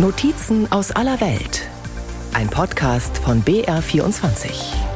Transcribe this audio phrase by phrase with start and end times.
[0.00, 1.68] Notizen aus aller Welt.
[2.32, 4.87] Ein Podcast von BR24.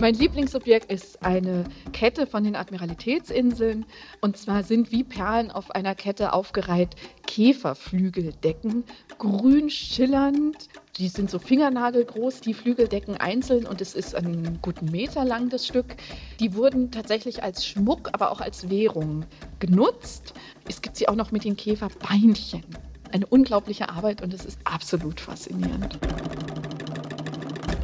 [0.00, 3.84] Mein Lieblingsobjekt ist eine Kette von den Admiralitätsinseln.
[4.20, 6.94] Und zwar sind wie Perlen auf einer Kette aufgereiht
[7.26, 8.84] Käferflügeldecken,
[9.18, 10.68] grün schillernd.
[10.98, 15.66] Die sind so fingernagelgroß, die Flügeldecken einzeln und es ist einen guten Meter lang das
[15.66, 15.96] Stück.
[16.38, 19.24] Die wurden tatsächlich als Schmuck, aber auch als Währung
[19.58, 20.32] genutzt.
[20.68, 22.62] Es gibt sie auch noch mit den Käferbeinchen.
[23.10, 25.98] Eine unglaubliche Arbeit und es ist absolut faszinierend.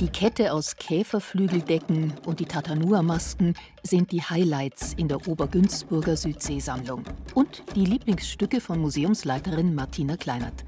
[0.01, 3.55] Die Kette aus Käferflügeldecken und die Tatanua-Masken
[3.85, 7.05] sind die Highlights in der Obergünzburger Südseesammlung
[7.35, 10.65] und die Lieblingsstücke von Museumsleiterin Martina Kleinert.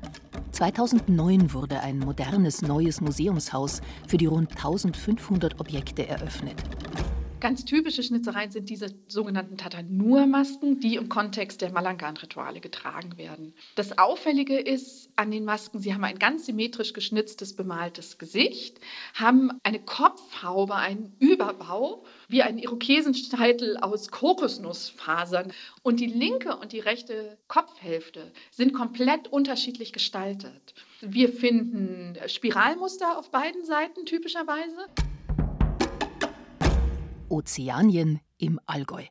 [0.53, 6.62] 2009 wurde ein modernes neues Museumshaus für die rund 1500 Objekte eröffnet.
[7.39, 13.53] Ganz typische Schnitzereien sind diese sogenannten Tatanur-Masken, die im Kontext der Malangan-Rituale getragen werden.
[13.75, 18.81] Das Auffällige ist an den Masken, sie haben ein ganz symmetrisch geschnitztes, bemaltes Gesicht,
[19.12, 25.53] haben eine Kopfhaube, einen Überbau, wie ein Irokesenscheitel aus Kokosnussfasern.
[25.83, 30.75] Und die linke und die rechte Kopfhälfte sind komplett unterschiedlich gestaltet.
[31.03, 34.87] Wir finden Spiralmuster auf beiden Seiten typischerweise.
[37.37, 39.05] Ozeanien im Allgäu.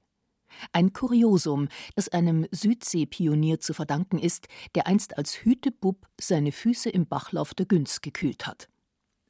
[0.71, 7.05] Ein Kuriosum, das einem Südseepionier zu verdanken ist, der einst als Hütebub seine Füße im
[7.05, 8.67] Bachlauf der Günz gekühlt hat.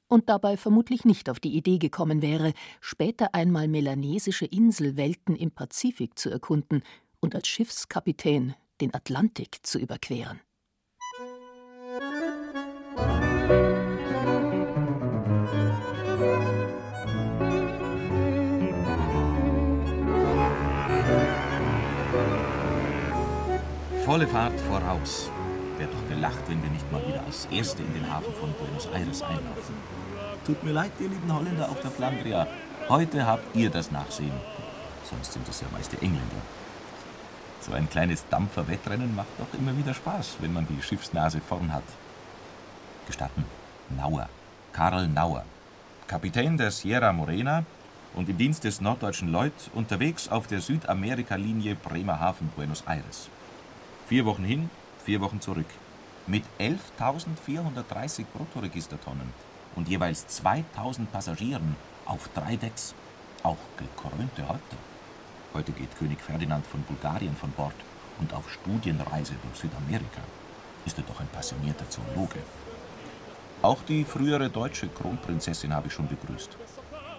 [0.08, 6.18] Und dabei vermutlich nicht auf die Idee gekommen wäre, später einmal melanesische Inselwelten im Pazifik
[6.18, 6.84] zu erkunden
[7.20, 10.40] und als Schiffskapitän den Atlantik zu überqueren.
[24.16, 25.30] Volle Fahrt voraus.
[25.78, 28.88] Wär doch gelacht, wenn wir nicht mal wieder als Erste in den Hafen von Buenos
[28.94, 29.76] Aires einlaufen.
[30.46, 32.48] Tut mir leid, ihr lieben Holländer auf der Flandria.
[32.88, 34.32] Heute habt ihr das Nachsehen.
[35.04, 36.42] Sonst sind es ja meist die Engländer.
[37.60, 41.84] So ein kleines Dampferwettrennen macht doch immer wieder Spaß, wenn man die Schiffsnase vorn hat.
[43.08, 43.44] Gestatten,
[43.98, 44.30] Nauer,
[44.72, 45.44] Karl Nauer,
[46.08, 47.66] Kapitän der Sierra Morena
[48.14, 53.30] und im Dienst des norddeutschen Lloyd unterwegs auf der Südamerika-Linie Bremerhaven-Buenos Aires.
[54.08, 54.70] Vier Wochen hin,
[55.04, 55.66] vier Wochen zurück.
[56.28, 59.34] Mit 11.430 Bruttoregistertonnen
[59.76, 62.94] und jeweils 2.000 Passagieren auf drei Decks.
[63.42, 64.78] Auch gekrönte Häupter.
[65.56, 67.74] Heute geht König Ferdinand von Bulgarien von Bord
[68.20, 70.22] und auf Studienreise durch Südamerika.
[70.86, 72.44] Ist er doch ein passionierter Zoologe.
[73.64, 76.56] Auch die frühere deutsche Kronprinzessin habe ich schon begrüßt.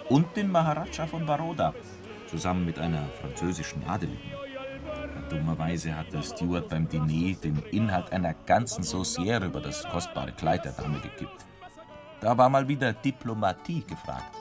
[0.09, 1.75] Und den Maharaja von Baroda,
[2.29, 4.46] zusammen mit einer französischen Adeligen.
[5.28, 10.64] Dummerweise hat der Steward beim Diner den Inhalt einer ganzen Saucière über das kostbare Kleid
[10.64, 11.44] der Dame gekippt.
[12.20, 14.34] Da war mal wieder Diplomatie gefragt.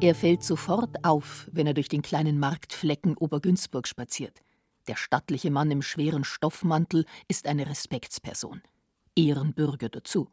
[0.00, 4.40] Er fällt sofort auf, wenn er durch den kleinen Marktflecken Obergünzburg spaziert.
[4.86, 8.62] Der stattliche Mann im schweren Stoffmantel ist eine Respektsperson.
[9.16, 10.30] Ehrenbürger dazu.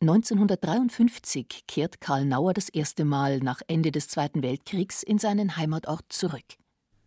[0.00, 6.04] 1953 kehrt Karl Nauer das erste Mal nach Ende des Zweiten Weltkriegs in seinen Heimatort
[6.08, 6.44] zurück.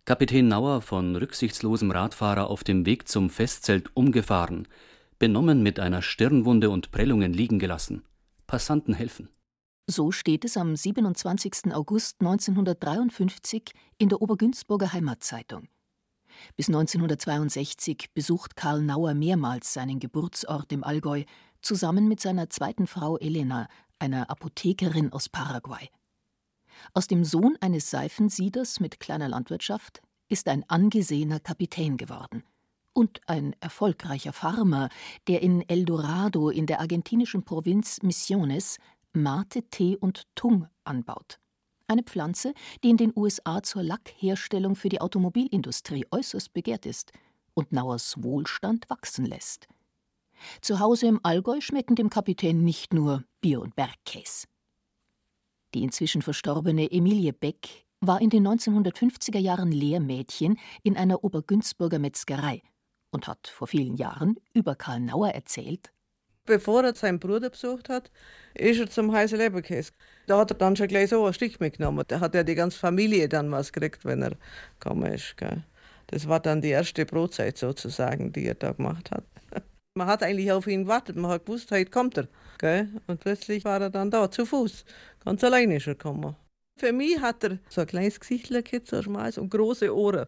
[0.06, 4.68] Kapitän Nauer von rücksichtslosem Radfahrer auf dem Weg zum Festzelt umgefahren,
[5.18, 8.04] benommen mit einer Stirnwunde und Prellungen liegen gelassen.
[8.46, 9.30] Passanten helfen.
[9.88, 11.74] So steht es am 27.
[11.74, 15.68] August 1953 in der Obergünzburger Heimatzeitung.
[16.56, 21.24] Bis 1962 besucht Karl Nauer mehrmals seinen Geburtsort im Allgäu
[21.66, 23.68] zusammen mit seiner zweiten Frau Elena,
[24.00, 25.90] einer Apothekerin aus Paraguay.
[26.94, 32.44] Aus dem Sohn eines Seifensieders mit kleiner Landwirtschaft ist ein angesehener Kapitän geworden
[32.94, 34.90] und ein erfolgreicher Farmer,
[35.28, 38.78] der in El Dorado in der argentinischen Provinz Misiones
[39.14, 41.40] Mate, Tee und Tung anbaut.
[41.88, 42.54] Eine Pflanze,
[42.84, 47.12] die in den USA zur Lackherstellung für die Automobilindustrie äußerst begehrt ist
[47.54, 49.68] und Nauers Wohlstand wachsen lässt.
[50.62, 54.48] Zu Hause im Allgäu schmecken dem Kapitän nicht nur Bier und Bergkäse.
[55.74, 62.62] Die inzwischen verstorbene Emilie Beck war in den 1950er Jahren Lehrmädchen in einer Obergünzburger Metzgerei
[63.12, 65.92] und hat vor vielen Jahren über Karl Nauer erzählt.
[66.46, 68.12] Bevor er seinen Bruder besucht hat,
[68.54, 69.92] ist er zum heißen Leberkäse.
[70.28, 72.04] Da hat er dann schon gleich so ein Stück mitgenommen.
[72.08, 74.34] Da hat ja die ganze Familie dann was gekriegt, wenn er
[74.80, 75.36] gekommen ist.
[75.38, 75.64] Gell.
[76.08, 79.26] Das war dann die erste Brotzeit sozusagen, die er da gemacht hat.
[79.98, 82.28] Man hat eigentlich auf ihn gewartet, man hat gewusst, heute kommt er.
[82.58, 82.90] Gell?
[83.08, 84.84] Und plötzlich war er dann da, zu Fuß.
[85.24, 86.36] Ganz alleine ist er gekommen.
[86.78, 88.52] Für mich hat er so ein kleines Gesicht,
[88.88, 90.26] so schmales und große Ohren.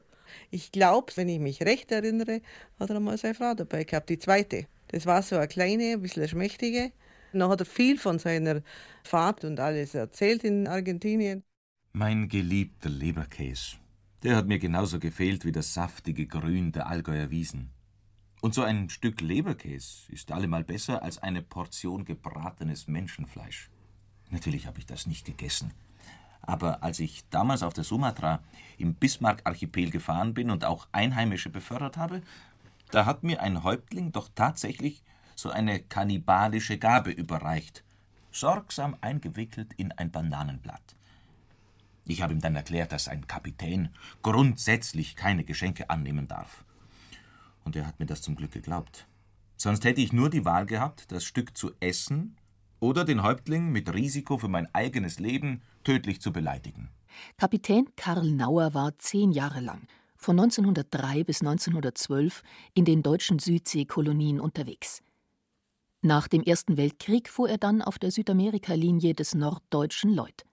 [0.52, 2.42] Ich glaube, wenn ich mich recht erinnere,
[2.80, 4.68] hat er mal seine Frau dabei gehabt, die zweite.
[4.88, 6.94] Das war so eine kleine, ein bisschen schmächtige.
[7.34, 8.62] Dann hat er viel von seiner
[9.04, 11.44] Fahrt und alles erzählt in Argentinien.
[11.92, 13.76] Mein geliebter Leberkäse.
[14.24, 17.74] Der hat mir genauso gefehlt wie das saftige Grün der Allgäuer Wiesen.
[18.40, 23.70] Und so ein Stück Leberkäse ist allemal besser als eine Portion gebratenes Menschenfleisch.
[24.30, 25.74] Natürlich habe ich das nicht gegessen.
[26.42, 28.42] Aber als ich damals auf der Sumatra
[28.78, 32.22] im Bismarck-Archipel gefahren bin und auch Einheimische befördert habe,
[32.92, 35.04] da hat mir ein Häuptling doch tatsächlich
[35.36, 37.84] so eine kannibalische Gabe überreicht,
[38.32, 40.96] sorgsam eingewickelt in ein Bananenblatt.
[42.06, 43.90] Ich habe ihm dann erklärt, dass ein Kapitän
[44.22, 46.64] grundsätzlich keine Geschenke annehmen darf.
[47.68, 49.10] Und er hat mir das zum Glück geglaubt.
[49.58, 52.38] Sonst hätte ich nur die Wahl gehabt, das Stück zu essen
[52.80, 56.88] oder den Häuptling mit Risiko für mein eigenes Leben tödlich zu beleidigen.
[57.36, 59.86] Kapitän Karl Nauer war zehn Jahre lang,
[60.16, 62.42] von 1903 bis 1912,
[62.74, 65.02] in den deutschen Südseekolonien unterwegs.
[66.02, 70.46] Nach dem Ersten Weltkrieg fuhr er dann auf der Südamerika-Linie des Norddeutschen Lloyd.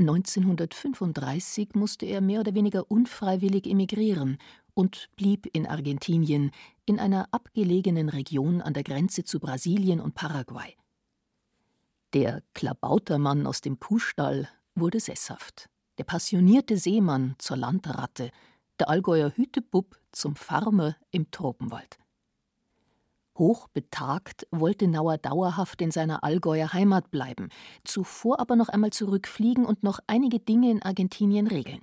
[0.00, 4.38] 1935 musste er mehr oder weniger unfreiwillig emigrieren
[4.74, 6.50] und blieb in Argentinien,
[6.86, 10.76] in einer abgelegenen Region an der Grenze zu Brasilien und Paraguay.
[12.12, 15.68] Der Klabautermann aus dem Kuhstall wurde sesshaft,
[15.98, 18.30] der passionierte Seemann zur Landratte,
[18.78, 21.98] der Allgäuer Hütebub zum Farmer im Tropenwald.
[23.40, 27.48] Hochbetagt wollte Nauer dauerhaft in seiner Allgäuer Heimat bleiben,
[27.84, 31.80] zuvor aber noch einmal zurückfliegen und noch einige Dinge in Argentinien regeln.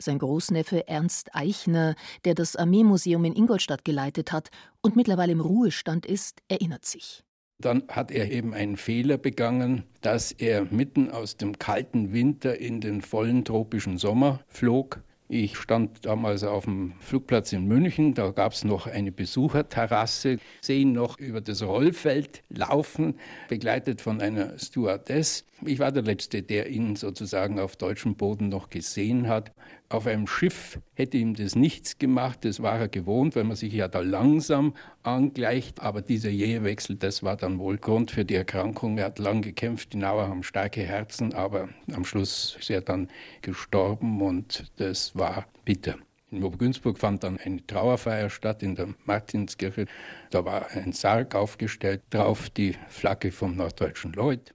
[0.00, 4.50] Sein Großneffe Ernst Eichner, der das Armeemuseum in Ingolstadt geleitet hat
[4.82, 7.24] und mittlerweile im Ruhestand ist, erinnert sich.
[7.58, 12.80] Dann hat er eben einen Fehler begangen, dass er mitten aus dem kalten Winter in
[12.80, 15.02] den vollen tropischen Sommer flog.
[15.28, 20.92] Ich stand damals auf dem Flugplatz in München, da gab es noch eine Besucherterrasse, sehen
[20.92, 23.18] noch über das Rollfeld laufen,
[23.48, 25.46] begleitet von einer Stewardess.
[25.64, 29.52] Ich war der Letzte, der ihn sozusagen auf deutschem Boden noch gesehen hat.
[29.94, 33.72] Auf einem Schiff hätte ihm das nichts gemacht, das war er gewohnt, weil man sich
[33.72, 34.74] ja da langsam
[35.04, 35.80] angleicht.
[35.80, 38.98] Aber dieser Jähewechsel, das war dann wohl Grund für die Erkrankung.
[38.98, 43.08] Er hat lang gekämpft, die Nauer haben starke Herzen, aber am Schluss ist er dann
[43.40, 45.94] gestorben und das war bitter.
[46.32, 49.86] In Obergünzburg fand dann eine Trauerfeier statt in der Martinskirche.
[50.30, 54.54] Da war ein Sarg aufgestellt, drauf die Flagge vom Norddeutschen Lloyd.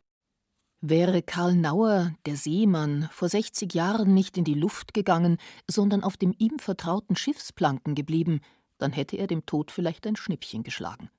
[0.82, 5.38] Wäre Karl Nauer, der Seemann, vor 60 Jahren nicht in die Luft gegangen,
[5.70, 8.40] sondern auf dem ihm vertrauten Schiffsplanken geblieben,
[8.78, 11.10] dann hätte er dem Tod vielleicht ein Schnippchen geschlagen.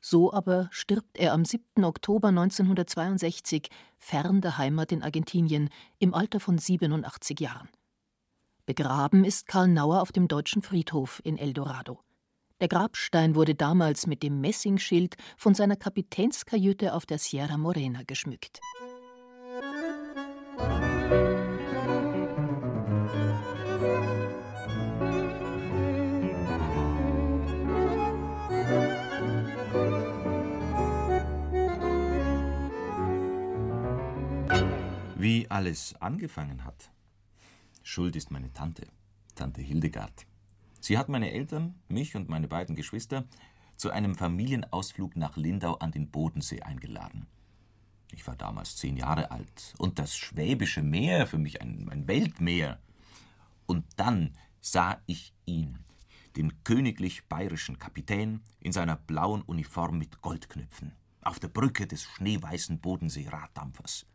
[0.00, 1.84] So aber stirbt er am 7.
[1.84, 3.68] Oktober 1962
[3.98, 5.68] fern der Heimat in Argentinien
[5.98, 7.68] im Alter von 87 Jahren.
[8.64, 12.00] Begraben ist Karl Nauer auf dem deutschen Friedhof in El Dorado.
[12.62, 18.60] Der Grabstein wurde damals mit dem Messingschild von seiner Kapitänskajüte auf der Sierra Morena geschmückt.
[35.52, 36.90] Alles angefangen hat.
[37.82, 38.86] Schuld ist meine Tante,
[39.34, 40.26] Tante Hildegard.
[40.80, 43.26] Sie hat meine Eltern, mich und meine beiden Geschwister
[43.76, 47.26] zu einem Familienausflug nach Lindau an den Bodensee eingeladen.
[48.12, 52.80] Ich war damals zehn Jahre alt und das Schwäbische Meer für mich ein, ein Weltmeer.
[53.66, 54.32] Und dann
[54.62, 55.78] sah ich ihn,
[56.36, 62.80] den königlich bayerischen Kapitän in seiner blauen Uniform mit Goldknöpfen, auf der Brücke des schneeweißen
[62.80, 64.06] Bodensee-Raddampfers.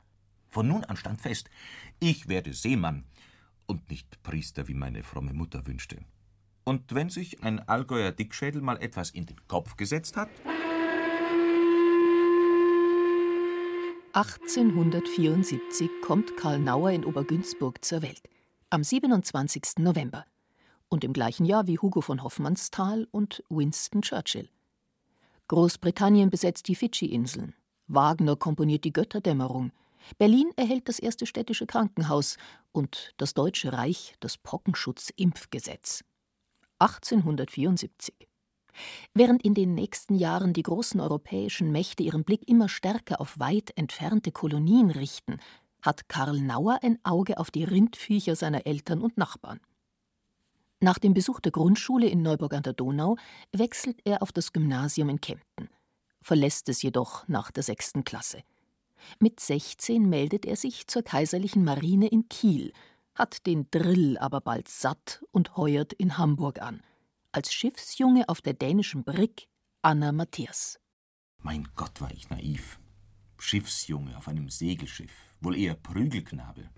[0.58, 1.52] Von nun an stand fest,
[2.00, 3.04] ich werde Seemann
[3.68, 6.00] und nicht Priester, wie meine fromme Mutter wünschte.
[6.64, 10.30] Und wenn sich ein Allgäuer Dickschädel mal etwas in den Kopf gesetzt hat,
[14.14, 18.24] 1874 kommt Karl Nauer in Obergünzburg zur Welt,
[18.72, 19.62] am 27.
[19.78, 20.26] November
[20.90, 24.50] und im gleichen Jahr wie Hugo von Hoffmannsthal und Winston Churchill.
[25.50, 27.54] Großbritannien besetzt die Fidschi-Inseln.
[27.86, 29.72] Wagner komponiert die Götterdämmerung.
[30.18, 32.38] Berlin erhält das erste städtische Krankenhaus
[32.72, 36.04] und das Deutsche Reich das Pockenschutz'impfgesetz.
[36.80, 38.14] 1874.
[39.14, 43.72] Während in den nächsten Jahren die großen europäischen Mächte ihren Blick immer stärker auf weit
[43.76, 45.40] entfernte Kolonien richten,
[45.82, 49.60] hat Karl Nauer ein Auge auf die Rindviecher seiner Eltern und Nachbarn.
[50.80, 53.18] Nach dem Besuch der Grundschule in Neuburg an der Donau
[53.52, 55.70] wechselt er auf das Gymnasium in Kempten,
[56.22, 58.44] verlässt es jedoch nach der sechsten Klasse.
[59.20, 62.74] Mit 16 meldet er sich zur Kaiserlichen Marine in Kiel,
[63.16, 66.82] hat den Drill aber bald satt und heuert in Hamburg an.
[67.32, 69.48] Als Schiffsjunge auf der dänischen Brick
[69.82, 70.80] Anna Matthias.
[71.42, 72.80] Mein Gott, war ich naiv.
[73.40, 76.70] Schiffsjunge auf einem Segelschiff, wohl eher Prügelknabe.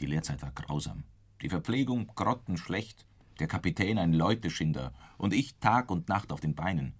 [0.00, 1.04] Die Lehrzeit war grausam.
[1.42, 3.06] Die Verpflegung grottenschlecht,
[3.38, 6.94] der Kapitän ein Leuteschinder und ich Tag und Nacht auf den Beinen.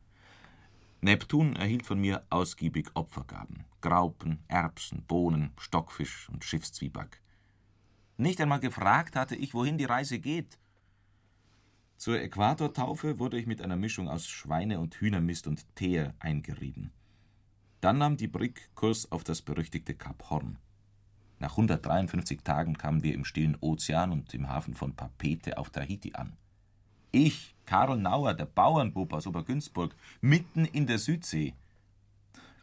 [1.05, 7.21] Neptun erhielt von mir ausgiebig Opfergaben: Graupen, Erbsen, Bohnen, Stockfisch und Schiffszwieback.
[8.17, 10.59] Nicht einmal gefragt hatte ich, wohin die Reise geht.
[11.99, 16.91] Zur Äquatortaufe wurde ich mit einer Mischung aus Schweine- und Hühnermist und Teer eingerieben.
[17.83, 20.57] Dann nahm die Brick Kurs auf das berüchtigte Kap Horn.
[21.39, 26.15] Nach 153 Tagen kamen wir im stillen Ozean und im Hafen von Papete auf Tahiti
[26.15, 26.39] an.
[27.13, 31.55] Ich, Karl Nauer, der Bauernbub aus Obergünzburg, mitten in der Südsee.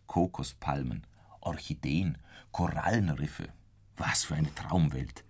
[0.08, 1.06] Kokospalmen,
[1.40, 2.18] Orchideen,
[2.52, 3.50] Korallenriffe.
[3.98, 5.24] Was für eine Traumwelt.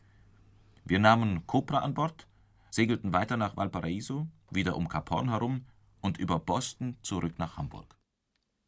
[0.86, 2.28] Wir nahmen Copra an Bord,
[2.70, 5.66] segelten weiter nach Valparaiso, wieder um Kap Horn herum
[6.02, 7.96] und über Boston zurück nach Hamburg.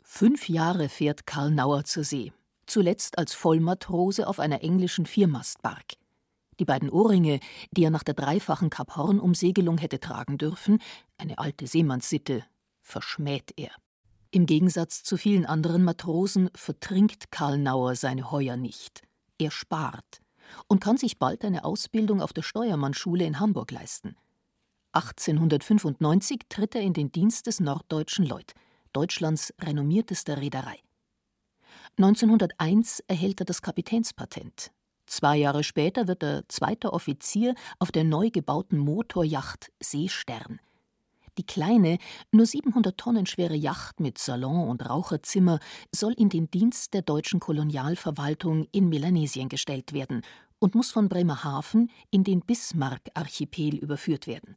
[0.04, 2.32] Fünf Jahre fährt Karl Nauer zur See,
[2.66, 5.94] zuletzt als Vollmatrose auf einer englischen Viermastbark.
[6.60, 7.40] Die beiden Ohrringe,
[7.72, 10.80] die er nach der dreifachen Kap Horn-Umsegelung hätte tragen dürfen,
[11.18, 12.44] eine alte Seemannssitte,
[12.82, 13.72] verschmäht er.
[14.32, 19.04] Im Gegensatz zu vielen anderen Matrosen vertrinkt Karl Nauer seine Heuer nicht.
[19.38, 20.22] Er spart
[20.68, 24.16] und kann sich bald eine Ausbildung auf der Steuermannschule in Hamburg leisten.
[24.94, 28.54] 1895 tritt er in den Dienst des Norddeutschen Lloyd,
[28.92, 30.80] Deutschlands renommiertester Reederei.
[31.98, 34.72] 1901 erhält er das Kapitänspatent.
[35.06, 40.60] Zwei Jahre später wird er zweiter Offizier auf der neu gebauten Motorjacht Seestern.
[41.38, 41.98] Die kleine,
[42.32, 45.60] nur 700 Tonnen schwere Yacht mit Salon und Raucherzimmer
[45.92, 50.22] soll in den Dienst der deutschen Kolonialverwaltung in Melanesien gestellt werden
[50.60, 54.56] und muss von Bremerhaven in den Bismarck-Archipel überführt werden.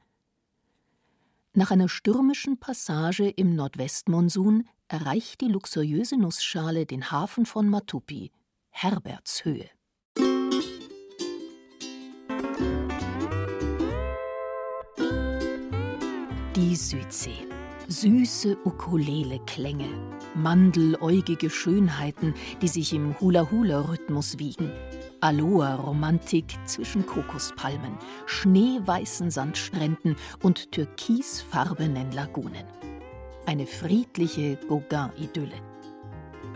[1.55, 8.31] Nach einer stürmischen Passage im Nordwestmonsun erreicht die luxuriöse Nussschale den Hafen von Matupi,
[8.69, 9.71] Herbertshöhe.
[16.57, 17.47] Die Südsee.
[17.87, 19.91] Süße Ukulele-Klänge,
[20.35, 22.33] mandeläugige Schönheiten,
[22.63, 24.73] die sich im Hula-Hula-Rhythmus wiegen,
[25.21, 32.65] Aloha-Romantik zwischen Kokospalmen, schneeweißen Sandstränden und türkisfarbenen Lagunen.
[33.45, 35.61] Eine friedliche Gauguin-Idylle.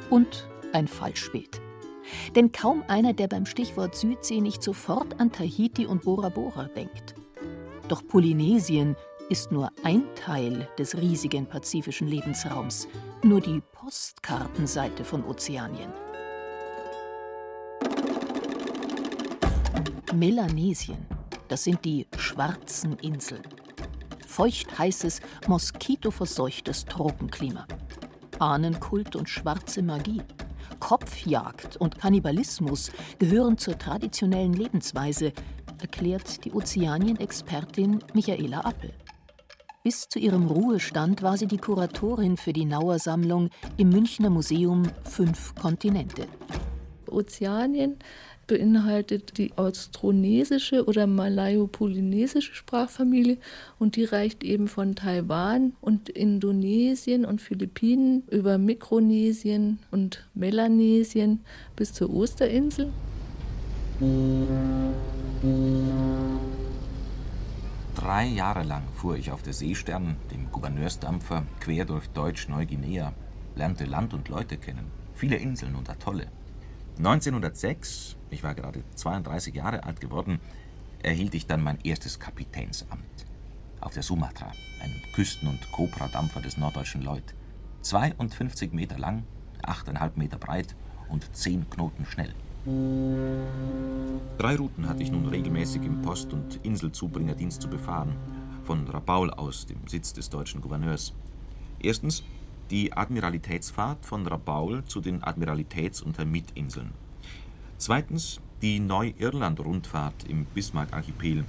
[0.08, 1.60] Und ein Falschbild.
[2.34, 7.16] Denn kaum einer, der beim Stichwort Südsee nicht sofort an Tahiti und Bora Bora denkt.
[7.88, 8.96] Doch Polynesien
[9.30, 12.88] ist nur ein Teil des riesigen pazifischen Lebensraums,
[13.22, 15.92] nur die Postkartenseite von Ozeanien.
[20.12, 21.06] Melanesien,
[21.46, 23.44] das sind die schwarzen Inseln.
[24.26, 27.66] Feuchtheißes, moskitoverseuchtes Tropenklima.
[28.40, 30.22] Ahnenkult und schwarze Magie.
[30.80, 35.32] Kopfjagd und Kannibalismus gehören zur traditionellen Lebensweise,
[35.80, 38.92] erklärt die Ozeanien-Expertin Michaela Appel.
[39.82, 44.82] Bis zu ihrem Ruhestand war sie die Kuratorin für die Nauer Sammlung im Münchner Museum
[45.04, 46.26] Fünf Kontinente.
[47.06, 47.96] Ozeanien
[48.46, 53.38] beinhaltet die austronesische oder malayo-polynesische Sprachfamilie
[53.78, 61.40] und die reicht eben von Taiwan und Indonesien und Philippinen über Mikronesien und Melanesien
[61.74, 62.92] bis zur Osterinsel.
[67.94, 73.12] Drei Jahre lang fuhr ich auf der Seestern, dem Gouverneursdampfer, quer durch Deutsch-Neuguinea,
[73.56, 76.28] lernte Land und Leute kennen, viele Inseln und Atolle.
[76.98, 80.38] 1906, ich war gerade 32 Jahre alt geworden,
[81.02, 83.26] erhielt ich dann mein erstes Kapitänsamt.
[83.80, 87.34] Auf der Sumatra, einem Küsten- und Cobra-Dampfer des norddeutschen Lloyd.
[87.82, 89.24] 52 Meter lang,
[89.62, 90.76] 8,5 Meter breit
[91.08, 92.34] und 10 Knoten schnell.
[92.66, 98.14] Drei Routen hatte ich nun regelmäßig im Post- und Inselzubringerdienst zu befahren.
[98.64, 101.14] Von Rabaul aus, dem Sitz des deutschen Gouverneurs.
[101.82, 102.22] Erstens
[102.70, 106.90] die Admiralitätsfahrt von Rabaul zu den Admiralitäts- und Hermitinseln.
[107.78, 111.44] Zweitens die Neu-Irland-Rundfahrt im Bismarck-Archipel.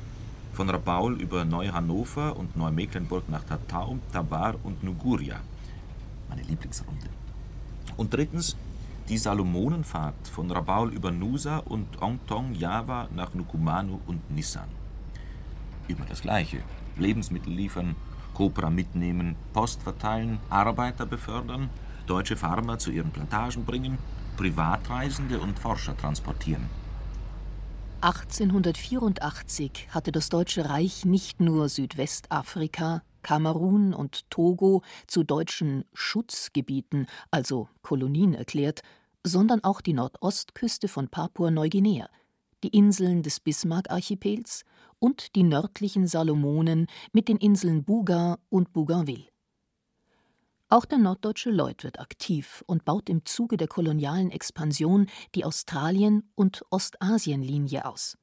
[0.53, 5.41] Von Rabaul über Neu-Hannover und Neumecklenburg nach Tatau, Tabar und Nuguria.
[6.29, 7.09] Meine Lieblingsrunde.
[7.97, 8.55] Und drittens
[9.09, 14.69] die Salomonenfahrt von Rabaul über Nusa und Ongtong, Java nach Nukumanu und Nissan.
[15.87, 16.63] Immer das Gleiche.
[16.97, 17.95] Lebensmittel liefern,
[18.33, 21.69] Copra mitnehmen, Post verteilen, Arbeiter befördern,
[22.07, 23.97] deutsche Farmer zu ihren Plantagen bringen,
[24.37, 26.69] Privatreisende und Forscher transportieren.
[28.01, 37.69] 1884 hatte das Deutsche Reich nicht nur Südwestafrika, Kamerun und Togo zu deutschen Schutzgebieten, also
[37.81, 38.81] Kolonien erklärt,
[39.25, 42.09] sondern auch die Nordostküste von Papua-Neuguinea,
[42.63, 44.63] die Inseln des Bismarck-Archipels
[44.99, 49.27] und die nördlichen Salomonen mit den Inseln Buga und Bougainville.
[50.69, 56.31] Auch der norddeutsche Lloyd wird aktiv und baut im Zuge der kolonialen Expansion die Australien-
[56.35, 58.17] und Ostasienlinie aus.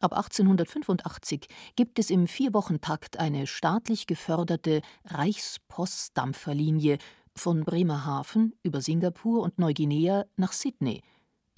[0.00, 6.96] Ab 1885 gibt es im Vierwochentakt eine staatlich geförderte Reichspostdampferlinie
[7.36, 11.02] von Bremerhaven über Singapur und Neuguinea nach Sydney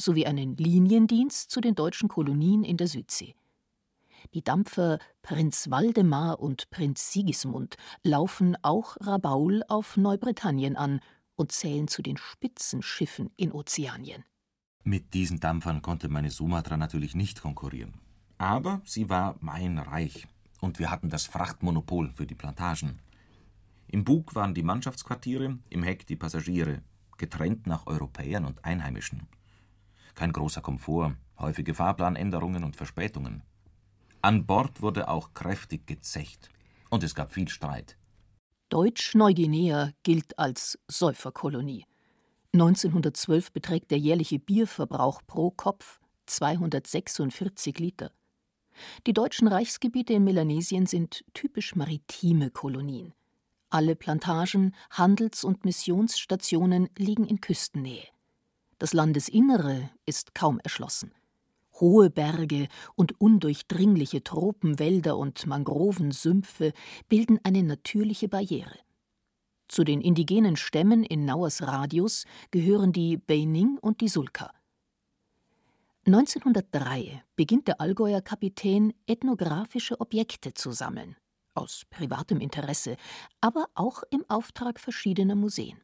[0.00, 3.36] sowie einen Liniendienst zu den deutschen Kolonien in der Südsee.
[4.34, 11.00] Die Dampfer Prinz Waldemar und Prinz Sigismund laufen auch Rabaul auf Neubritannien an
[11.36, 14.24] und zählen zu den Spitzenschiffen in Ozeanien.
[14.82, 18.01] Mit diesen Dampfern konnte meine Sumatra natürlich nicht konkurrieren.
[18.42, 20.26] Aber sie war mein Reich
[20.60, 22.98] und wir hatten das Frachtmonopol für die Plantagen.
[23.86, 26.82] Im Bug waren die Mannschaftsquartiere, im Heck die Passagiere,
[27.18, 29.28] getrennt nach Europäern und Einheimischen.
[30.16, 33.44] Kein großer Komfort, häufige Fahrplanänderungen und Verspätungen.
[34.22, 36.50] An Bord wurde auch kräftig gezecht.
[36.90, 37.96] Und es gab viel Streit.
[38.70, 41.86] Deutsch-Neuguinea gilt als Säuferkolonie.
[42.54, 48.10] 1912 beträgt der jährliche Bierverbrauch pro Kopf 246 Liter.
[49.06, 53.14] Die deutschen Reichsgebiete in Melanesien sind typisch maritime Kolonien.
[53.70, 58.06] Alle Plantagen, Handels- und Missionsstationen liegen in Küstennähe.
[58.78, 61.12] Das Landesinnere ist kaum erschlossen.
[61.80, 66.72] Hohe Berge und undurchdringliche Tropenwälder und Mangrovensümpfe
[67.08, 68.78] bilden eine natürliche Barriere.
[69.68, 74.52] Zu den indigenen Stämmen in Nauers Radius gehören die Beining und die Sulka.
[76.04, 81.16] 1903 beginnt der Allgäuer Kapitän ethnographische Objekte zu sammeln,
[81.54, 82.96] aus privatem Interesse,
[83.40, 85.80] aber auch im Auftrag verschiedener Museen.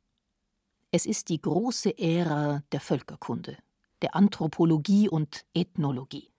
[0.90, 3.59] Es ist die große Ära der Völkerkunde
[4.03, 6.31] der Anthropologie und Ethnologie.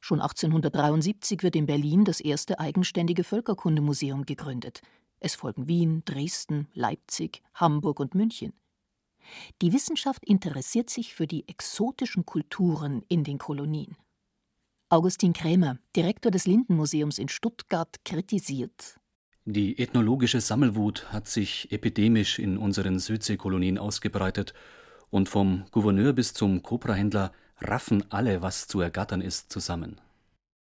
[0.00, 4.80] Schon 1873 wird in Berlin das erste eigenständige Völkerkundemuseum gegründet.
[5.18, 8.52] Es folgen Wien, Dresden, Leipzig, Hamburg und München.
[9.62, 13.96] Die Wissenschaft interessiert sich für die exotischen Kulturen in den Kolonien.
[14.90, 18.98] Augustin Krämer, Direktor des Lindenmuseums in Stuttgart, kritisiert.
[19.44, 24.54] Die ethnologische Sammelwut hat sich epidemisch in unseren Südseekolonien ausgebreitet
[25.10, 30.00] und vom Gouverneur bis zum Koprahändler raffen alle, was zu ergattern ist, zusammen.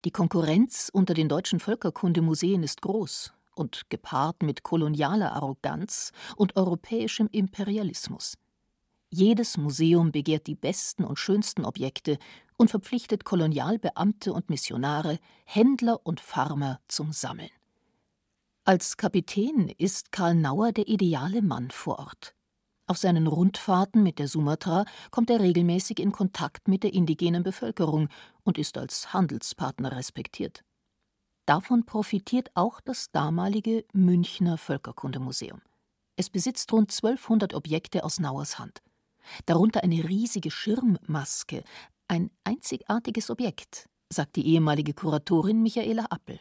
[0.04, 7.28] Die Konkurrenz unter den deutschen Völkerkundemuseen ist groß und gepaart mit kolonialer Arroganz und europäischem
[7.32, 8.34] Imperialismus.
[9.18, 12.18] Jedes Museum begehrt die besten und schönsten Objekte
[12.58, 17.48] und verpflichtet Kolonialbeamte und Missionare, Händler und Farmer zum Sammeln.
[18.66, 22.34] Als Kapitän ist Karl Nauer der ideale Mann vor Ort.
[22.86, 28.10] Auf seinen Rundfahrten mit der Sumatra kommt er regelmäßig in Kontakt mit der indigenen Bevölkerung
[28.44, 30.62] und ist als Handelspartner respektiert.
[31.46, 35.62] Davon profitiert auch das damalige Münchner Völkerkundemuseum.
[36.16, 38.82] Es besitzt rund 1200 Objekte aus Nauers Hand.
[39.46, 41.64] Darunter eine riesige Schirmmaske,
[42.08, 46.38] ein einzigartiges Objekt, sagt die ehemalige Kuratorin Michaela Appel.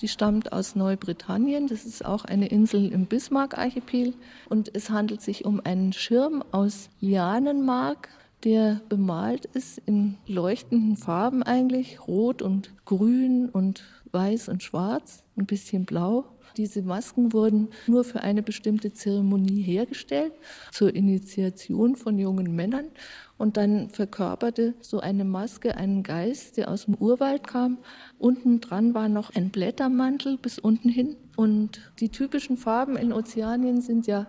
[0.00, 1.66] Die stammt aus Neubritannien.
[1.66, 4.14] Das ist auch eine Insel im Bismarck-Archipel.
[4.48, 8.08] Und es handelt sich um einen Schirm aus Lianenmark,
[8.44, 15.46] der bemalt ist in leuchtenden Farben eigentlich, rot und grün und weiß und schwarz, ein
[15.46, 16.24] bisschen blau.
[16.58, 20.32] Diese Masken wurden nur für eine bestimmte Zeremonie hergestellt,
[20.72, 22.86] zur Initiation von jungen Männern.
[23.38, 27.78] Und dann verkörperte so eine Maske einen Geist, der aus dem Urwald kam.
[28.18, 31.14] Unten dran war noch ein Blättermantel bis unten hin.
[31.36, 34.26] Und die typischen Farben in Ozeanien sind ja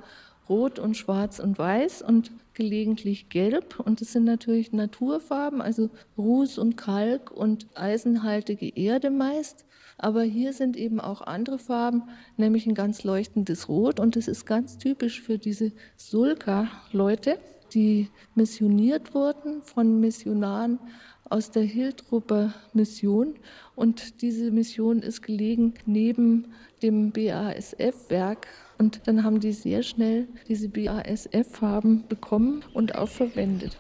[0.47, 3.79] rot und schwarz und weiß und gelegentlich gelb.
[3.79, 9.65] Und es sind natürlich Naturfarben, also Ruß und Kalk und eisenhaltige Erde meist.
[9.99, 12.03] Aber hier sind eben auch andere Farben,
[12.38, 13.99] nämlich ein ganz leuchtendes Rot.
[13.99, 17.38] Und das ist ganz typisch für diese Sulka-Leute,
[17.73, 20.79] die missioniert wurden von Missionaren
[21.25, 23.35] aus der Hiltrupper Mission.
[23.75, 28.47] Und diese Mission ist gelegen neben dem BASF-Werk.
[28.77, 33.77] Und dann haben die sehr schnell diese BASF-Farben bekommen und auch verwendet.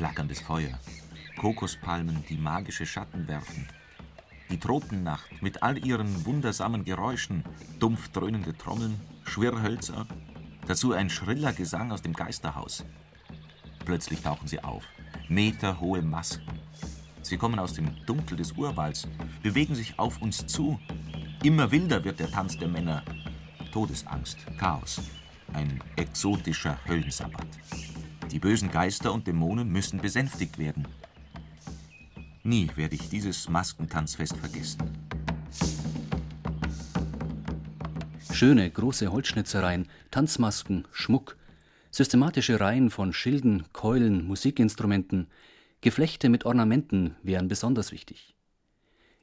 [0.00, 0.78] Flackerndes Feuer,
[1.36, 3.68] Kokospalmen, die magische Schatten werfen,
[4.48, 7.44] die Tropennacht mit all ihren wundersamen Geräuschen,
[7.80, 10.06] dumpf dröhnende Trommeln, Schwirrhölzer,
[10.66, 12.86] dazu ein schriller Gesang aus dem Geisterhaus.
[13.84, 14.84] Plötzlich tauchen sie auf,
[15.28, 16.58] meterhohe Masken.
[17.20, 19.06] Sie kommen aus dem Dunkel des Urwalds,
[19.42, 20.80] bewegen sich auf uns zu.
[21.42, 23.02] Immer wilder wird der Tanz der Männer.
[23.70, 25.02] Todesangst, Chaos,
[25.52, 27.48] ein exotischer Höllensabbat.
[28.30, 30.86] Die bösen Geister und Dämonen müssen besänftigt werden.
[32.44, 34.78] Nie werde ich dieses Maskentanzfest vergessen.
[38.32, 41.36] Schöne, große Holzschnitzereien, Tanzmasken, Schmuck,
[41.90, 45.26] systematische Reihen von Schilden, Keulen, Musikinstrumenten,
[45.80, 48.34] Geflechte mit Ornamenten wären besonders wichtig.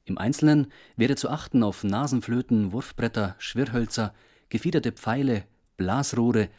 [0.05, 4.13] Im Einzelnen wäre zu achten auf Nasenflöten, Wurfbretter, Schwirrhölzer,
[4.49, 5.45] gefiederte Pfeile,
[5.77, 6.49] Blasrohre,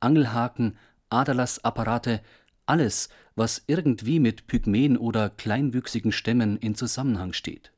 [0.00, 0.76] Angelhaken,
[1.10, 2.22] Aderlassapparate,
[2.66, 7.72] alles, was irgendwie mit Pygmäen oder kleinwüchsigen Stämmen in Zusammenhang steht.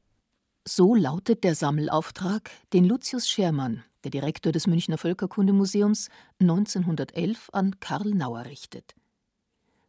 [0.66, 6.08] So lautet der Sammelauftrag, den Lucius Schermann, der Direktor des Münchner Völkerkundemuseums,
[6.40, 8.94] 1911 an Karl Nauer richtet.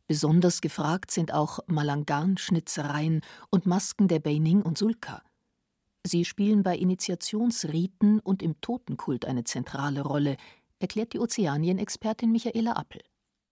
[0.07, 5.23] Besonders gefragt sind auch Malangan-Schnitzereien und Masken der Beining und Sulka.
[6.03, 10.37] Sie spielen bei Initiationsriten und im Totenkult eine zentrale Rolle,
[10.79, 13.01] erklärt die Ozeanien-Expertin Michaela Appel.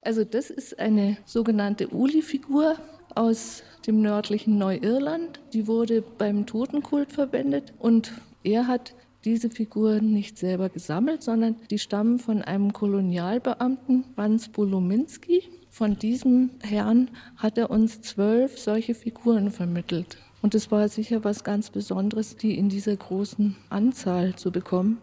[0.01, 2.77] Also das ist eine sogenannte Uli-Figur,
[3.15, 5.39] aus dem nördlichen Neuirland.
[5.53, 11.79] Die wurde beim Totenkult verwendet und er hat diese Figuren nicht selber gesammelt, sondern die
[11.79, 15.43] stammen von einem Kolonialbeamten, Franz Bolominski.
[15.69, 20.17] Von diesem Herrn hat er uns zwölf solche Figuren vermittelt.
[20.41, 24.99] Und es war sicher was ganz Besonderes, die in dieser großen Anzahl zu bekommen.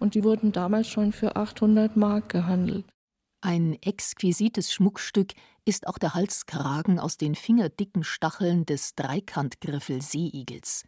[0.00, 2.84] Und die wurden damals schon für 800 Mark gehandelt.
[3.44, 5.32] Ein exquisites Schmuckstück
[5.64, 10.84] ist auch der Halskragen aus den fingerdicken Stacheln des Dreikantgriffel-Seeigels.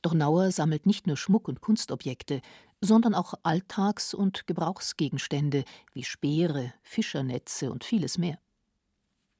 [0.00, 2.40] Doch Nauer sammelt nicht nur Schmuck und Kunstobjekte,
[2.80, 8.38] sondern auch Alltags- und Gebrauchsgegenstände wie Speere, Fischernetze und vieles mehr.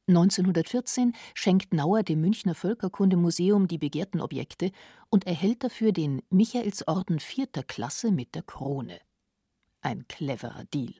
[0.07, 4.73] 1914 schenkt Nauer dem Münchner Völkerkundemuseum die begehrten Objekte
[5.09, 9.01] und erhält dafür den Michaelsorden vierter Klasse mit der Krone.
[9.81, 10.93] Ein cleverer Deal.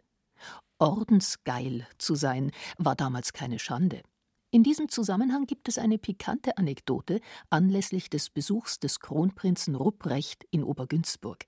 [0.81, 4.03] Ordensgeil zu sein, war damals keine Schande.
[4.51, 10.65] In diesem Zusammenhang gibt es eine pikante Anekdote anlässlich des Besuchs des Kronprinzen Rupprecht in
[10.65, 11.47] Obergünzburg.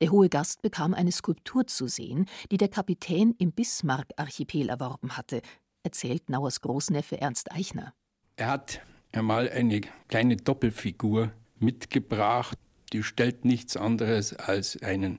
[0.00, 5.42] Der hohe Gast bekam eine Skulptur zu sehen, die der Kapitän im Bismarck-Archipel erworben hatte,
[5.82, 7.92] erzählt Nauers Großneffe Ernst Eichner.
[8.36, 8.80] Er hat
[9.12, 12.58] einmal eine kleine Doppelfigur mitgebracht,
[12.92, 15.18] die stellt nichts anderes als einen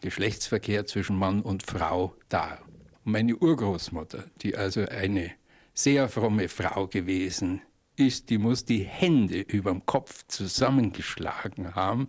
[0.00, 2.60] Geschlechtsverkehr zwischen Mann und Frau dar.
[3.08, 5.30] Meine Urgroßmutter, die also eine
[5.74, 7.62] sehr fromme Frau gewesen
[7.94, 12.08] ist, die muss die Hände überm Kopf zusammengeschlagen haben.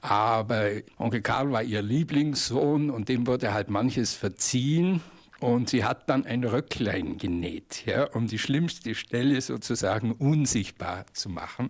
[0.00, 5.02] Aber Onkel Karl war ihr Lieblingssohn und dem wurde halt manches verziehen.
[5.40, 11.28] Und sie hat dann ein Röcklein genäht, ja, um die schlimmste Stelle sozusagen unsichtbar zu
[11.28, 11.68] machen.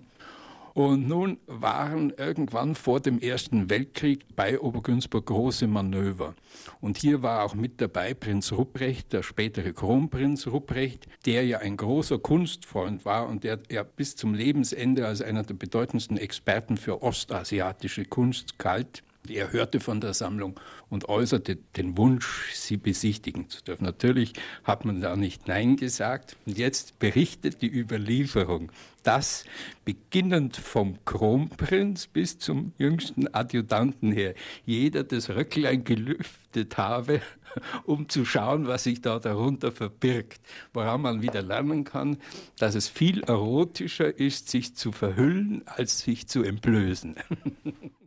[0.74, 6.34] Und nun waren irgendwann vor dem Ersten Weltkrieg bei Obergünzburg große Manöver.
[6.80, 11.76] Und hier war auch mit dabei Prinz Rupprecht, der spätere Kronprinz Rupprecht, der ja ein
[11.76, 17.02] großer Kunstfreund war und der ja bis zum Lebensende als einer der bedeutendsten Experten für
[17.02, 19.02] ostasiatische Kunst galt.
[19.28, 23.84] Er hörte von der Sammlung und äußerte den Wunsch, sie besichtigen zu dürfen.
[23.84, 24.32] Natürlich
[24.64, 26.36] hat man da nicht Nein gesagt.
[26.46, 29.44] Und jetzt berichtet die Überlieferung, dass
[29.84, 37.20] beginnend vom Kronprinz bis zum jüngsten Adjutanten her jeder das Röcklein gelüftet habe,
[37.84, 40.40] um zu schauen, was sich da darunter verbirgt.
[40.72, 42.16] Woran man wieder lernen kann,
[42.58, 47.16] dass es viel erotischer ist, sich zu verhüllen, als sich zu entblößen.